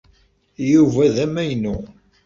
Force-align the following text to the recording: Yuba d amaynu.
Yuba 0.71 1.05
d 1.13 1.17
amaynu. 1.25 1.77